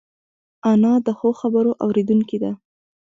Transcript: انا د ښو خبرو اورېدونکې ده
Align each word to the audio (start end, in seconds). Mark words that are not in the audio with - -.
انا 0.71 0.93
د 1.05 1.07
ښو 1.17 1.29
خبرو 1.41 1.71
اورېدونکې 1.83 2.37
ده 2.43 2.51